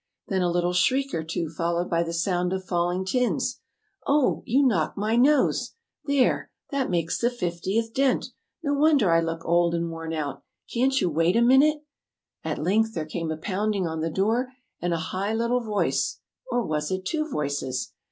[0.29, 3.59] (Then a little shriek or two followed by the sound of falling tins.)
[4.07, 5.75] "Oh, you knocked my nose.
[6.05, 6.49] There!
[6.71, 8.29] that makes the fiftieth dent!
[8.63, 10.41] No wonder I look old and worn out.
[10.73, 11.83] Can't you wait a minute?"
[12.43, 14.47] At length there came a pounding on the door,
[14.81, 16.19] and a high little voice
[16.51, 17.93] or was it two voices?